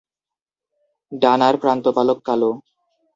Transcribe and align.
ডানার 1.11 1.55
প্রান্ত-পালক 1.57 2.17
কালো। 2.25 2.51